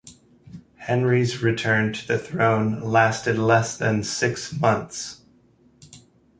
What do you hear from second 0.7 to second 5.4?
Henry's return to the throne lasted less than six months.